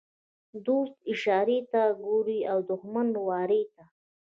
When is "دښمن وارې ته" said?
2.69-3.83